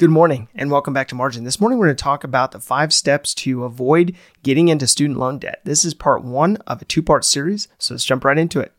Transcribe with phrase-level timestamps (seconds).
[0.00, 1.44] Good morning and welcome back to Margin.
[1.44, 5.20] This morning we're going to talk about the five steps to avoid getting into student
[5.20, 5.60] loan debt.
[5.62, 8.72] This is part one of a two part series, so let's jump right into it.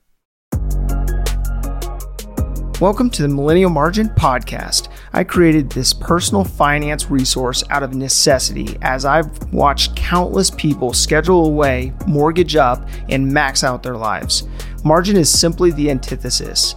[2.81, 4.89] Welcome to the Millennial Margin Podcast.
[5.13, 11.45] I created this personal finance resource out of necessity as I've watched countless people schedule
[11.45, 14.49] away, mortgage up, and max out their lives.
[14.83, 16.75] Margin is simply the antithesis,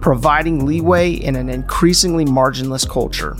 [0.00, 3.36] providing leeway in an increasingly marginless culture.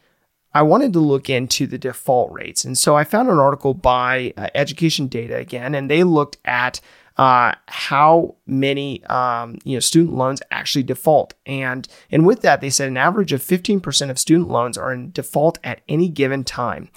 [0.53, 2.65] I wanted to look into the default rates.
[2.65, 6.81] And so I found an article by uh, Education Data again, and they looked at
[7.17, 12.69] uh, how many um, you know student loans actually default, and and with that, they
[12.69, 16.89] said an average of 15% of student loans are in default at any given time.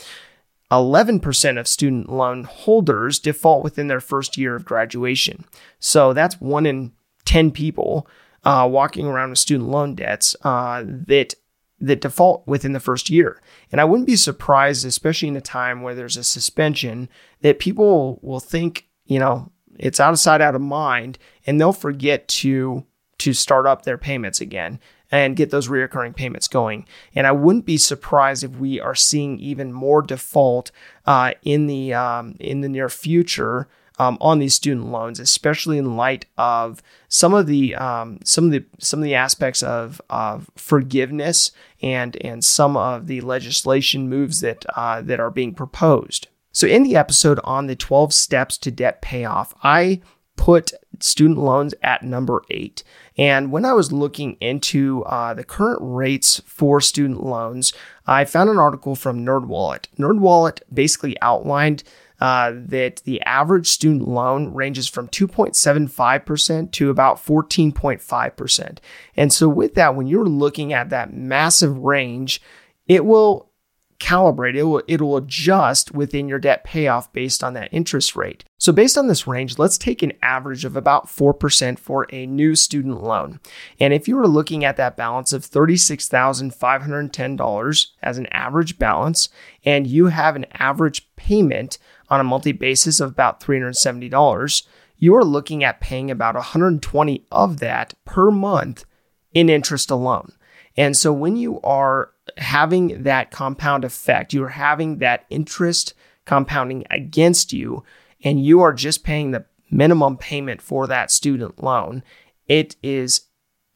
[0.70, 5.44] 11% of student loan holders default within their first year of graduation.
[5.80, 6.92] So that's one in
[7.24, 8.06] 10 people
[8.44, 11.34] uh, walking around with student loan debts uh, that
[11.82, 13.40] that default within the first year.
[13.72, 17.08] And I wouldn't be surprised, especially in a time where there's a suspension,
[17.40, 21.72] that people will think, you know, it's out of sight, out of mind, and they'll
[21.72, 22.84] forget to
[23.18, 24.78] to start up their payments again
[25.10, 26.86] and get those reoccurring payments going.
[27.14, 30.70] And I wouldn't be surprised if we are seeing even more default
[31.06, 33.68] uh, in the um, in the near future.
[33.98, 38.50] Um, on these student loans, especially in light of some of the um, some of
[38.50, 44.40] the some of the aspects of, of forgiveness and and some of the legislation moves
[44.40, 46.28] that uh, that are being proposed.
[46.52, 50.00] So, in the episode on the 12 steps to debt payoff, I
[50.40, 52.82] put student loans at number eight.
[53.18, 57.74] And when I was looking into uh, the current rates for student loans,
[58.06, 59.84] I found an article from NerdWallet.
[59.98, 61.84] NerdWallet basically outlined
[62.22, 68.78] uh, that the average student loan ranges from 2.75% to about 14.5%.
[69.16, 72.40] And so, with that, when you're looking at that massive range,
[72.86, 73.50] it will
[73.98, 78.44] calibrate, it will, it will adjust within your debt payoff based on that interest rate.
[78.60, 82.54] So, based on this range, let's take an average of about 4% for a new
[82.54, 83.40] student loan.
[83.80, 89.30] And if you were looking at that balance of $36,510 as an average balance,
[89.64, 91.78] and you have an average payment
[92.10, 94.62] on a monthly basis of about $370,
[94.98, 98.84] you are looking at paying about 120 of that per month
[99.32, 100.32] in interest alone.
[100.76, 105.94] And so when you are having that compound effect, you're having that interest
[106.26, 107.84] compounding against you,
[108.22, 112.02] and you are just paying the minimum payment for that student loan,
[112.48, 113.22] it is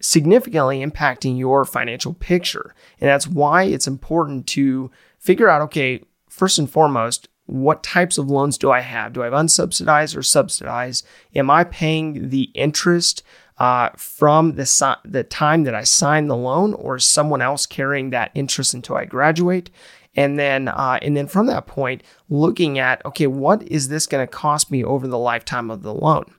[0.00, 2.74] significantly impacting your financial picture.
[3.00, 8.30] And that's why it's important to figure out okay, first and foremost, what types of
[8.30, 9.12] loans do I have?
[9.12, 11.06] Do I have unsubsidized or subsidized?
[11.34, 13.22] Am I paying the interest
[13.58, 17.66] uh, from the, si- the time that I signed the loan, or is someone else
[17.66, 19.70] carrying that interest until I graduate?
[20.16, 24.26] And then, uh, and then from that point, looking at okay, what is this going
[24.26, 26.34] to cost me over the lifetime of the loan?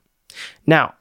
[0.66, 0.94] Now,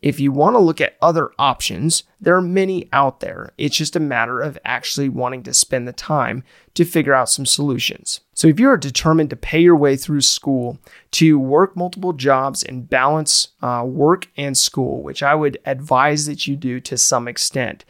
[0.00, 3.52] if you want to look at other options, there are many out there.
[3.58, 6.44] It's just a matter of actually wanting to spend the time
[6.74, 8.20] to figure out some solutions.
[8.32, 10.78] So, if you're determined to pay your way through school,
[11.12, 16.46] to work multiple jobs and balance uh, work and school, which I would advise that
[16.46, 17.84] you do to some extent,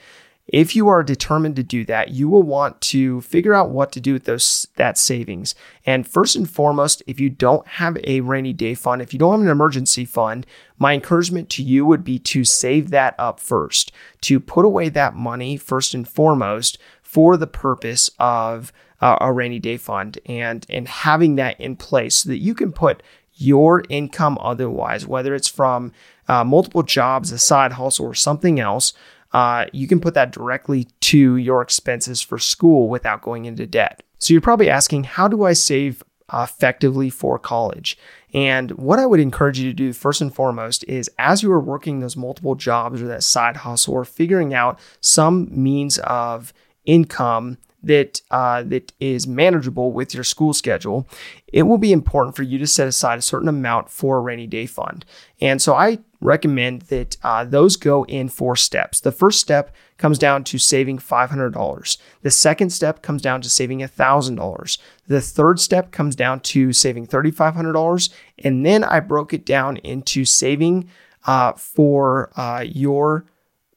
[0.49, 4.00] if you are determined to do that, you will want to figure out what to
[4.00, 5.55] do with those that savings.
[5.85, 9.33] And first and foremost, if you don't have a rainy day fund, if you don't
[9.33, 10.47] have an emergency fund,
[10.79, 13.93] my encouragement to you would be to save that up first,
[14.23, 19.59] to put away that money first and foremost for the purpose of uh, a rainy
[19.59, 23.03] day fund and and having that in place so that you can put
[23.35, 25.93] your income otherwise, whether it's from
[26.27, 28.93] uh, multiple jobs, a side hustle, or something else,
[29.32, 34.02] uh, you can put that directly to your expenses for school without going into debt.
[34.19, 36.02] So you're probably asking, how do I save
[36.32, 37.98] effectively for college?
[38.34, 41.60] And what I would encourage you to do first and foremost is as you are
[41.60, 46.52] working those multiple jobs or that side hustle or figuring out some means of
[46.84, 51.06] income that uh, that is manageable with your school schedule,
[51.46, 54.46] it will be important for you to set aside a certain amount for a rainy
[54.46, 55.04] day fund.
[55.40, 59.00] And so I recommend that uh, those go in four steps.
[59.00, 61.98] The first step comes down to saving $500.
[62.22, 64.78] The second step comes down to saving $1,000.
[65.06, 68.10] The third step comes down to saving $3,500.
[68.40, 70.88] And then I broke it down into saving
[71.25, 73.26] uh, for uh, your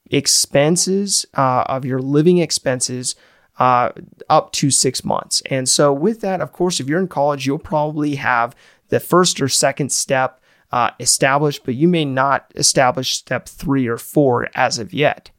[0.09, 3.15] expenses uh, of your living expenses
[3.59, 3.91] uh,
[4.29, 5.41] up to six months.
[5.49, 8.55] And so, with that, of course, if you're in college, you'll probably have
[8.89, 13.97] the first or second step uh, established, but you may not establish step three or
[13.97, 15.31] four as of yet.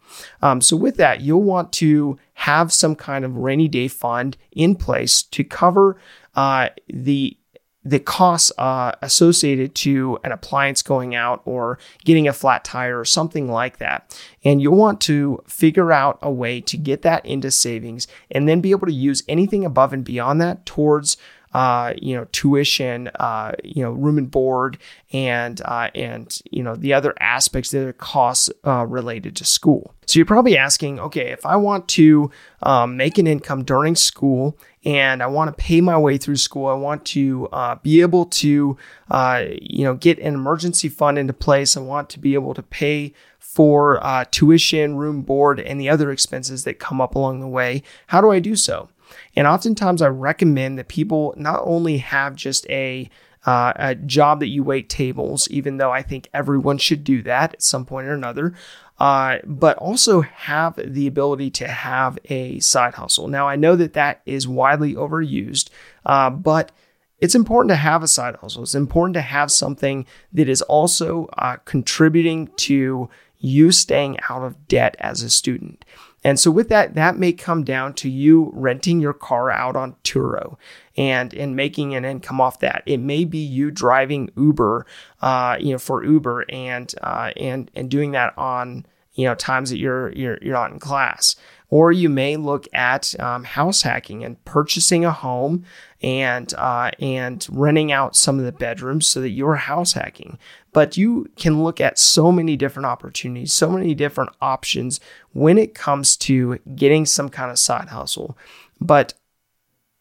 [0.43, 4.77] Um, so, with that, you'll want to have some kind of rainy day fund in
[4.77, 5.99] place to cover
[6.35, 7.37] uh, the
[7.85, 13.05] the costs uh, associated to an appliance going out or getting a flat tire or
[13.05, 14.17] something like that.
[14.45, 18.61] And you'll want to figure out a way to get that into savings and then
[18.61, 21.17] be able to use anything above and beyond that towards
[21.55, 24.79] uh, you know, tuition, uh, you know, room and board,
[25.13, 29.95] and uh, and you know the other aspects, the other costs uh, related to school.
[30.07, 32.31] So you're probably asking, okay, if I want to
[32.63, 36.67] um, make an income during school and I want to pay my way through school,
[36.67, 38.77] I want to uh, be able to,
[39.11, 41.77] uh, you know, get an emergency fund into place.
[41.77, 46.11] I want to be able to pay for uh, tuition, room, board, and the other
[46.11, 47.83] expenses that come up along the way.
[48.09, 48.89] How do I do so?
[49.37, 53.09] And oftentimes, I recommend that people not only have just a
[53.45, 57.55] uh, a job that you wait tables, even though I think everyone should do that
[57.55, 58.55] at some point or another,
[59.01, 63.27] uh, but also have the ability to have a side hustle.
[63.27, 65.71] Now, I know that that is widely overused,
[66.07, 66.71] uh, but
[67.19, 68.63] it's important to have a side hustle.
[68.63, 74.69] It's important to have something that is also uh, contributing to you staying out of
[74.69, 75.85] debt as a student.
[76.25, 79.97] And so with that, that may come down to you renting your car out on
[80.05, 80.57] Turo
[80.97, 82.83] and and making an income off that.
[82.87, 84.87] It may be you driving Uber,
[85.21, 89.71] uh, you know, for Uber and uh, and and doing that on you know times
[89.71, 91.37] that you're you're you're not in class.
[91.71, 95.65] Or you may look at um, house hacking and purchasing a home
[96.03, 100.39] and uh, and renting out some of the bedrooms so that you're house hacking.
[100.73, 105.01] But you can look at so many different opportunities, so many different options
[105.33, 108.39] when it comes to getting some kind of side hustle.
[108.81, 109.15] But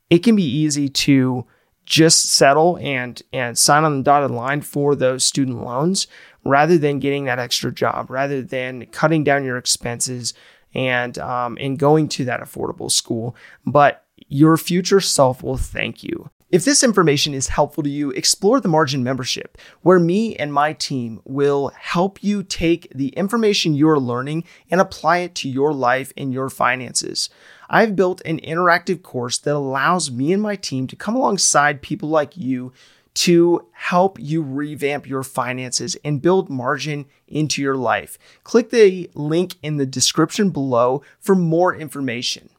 [0.10, 1.46] it can be easy to
[1.86, 6.08] just settle and and sign on the dotted line for those student loans
[6.46, 10.34] rather than getting that extra job, rather than cutting down your expenses
[10.74, 13.36] and um, and going to that affordable school.
[13.66, 16.30] But your future self will thank you.
[16.52, 20.74] If this information is helpful to you, explore the Margin membership, where me and my
[20.74, 26.12] team will help you take the information you're learning and apply it to your life
[26.18, 27.30] and your finances.
[27.70, 32.10] I've built an interactive course that allows me and my team to come alongside people
[32.10, 32.74] like you
[33.14, 38.18] to help you revamp your finances and build margin into your life.
[38.44, 42.50] Click the link in the description below for more information.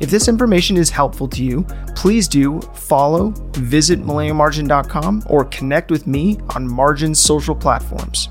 [0.00, 1.64] If this information is helpful to you,
[1.96, 8.28] please do follow, visit millennialmargin.com, or connect with me on Margin's social platforms.